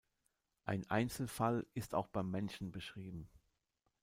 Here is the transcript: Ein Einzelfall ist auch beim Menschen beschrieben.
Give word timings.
Ein 0.65 0.89
Einzelfall 0.89 1.67
ist 1.75 1.93
auch 1.93 2.07
beim 2.07 2.31
Menschen 2.31 2.71
beschrieben. 2.71 3.29